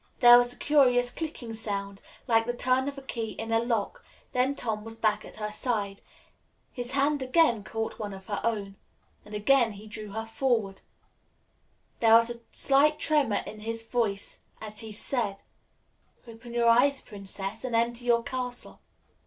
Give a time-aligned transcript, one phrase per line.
[0.19, 4.03] There was a curious clicking sound, like the turn of a key in a lock,
[4.31, 6.01] then Tom was back at her side.
[6.71, 8.77] His hand again caught one of her own.
[9.27, 10.81] Again he drew her forward.
[11.99, 15.43] There was a slight tremor in his voice as he said:
[16.27, 18.81] "Open your eyes, Princess, and enter your castle."